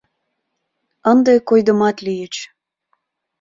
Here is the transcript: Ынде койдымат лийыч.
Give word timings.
Ынде 1.11 1.33
койдымат 1.47 1.97
лийыч. 2.05 2.35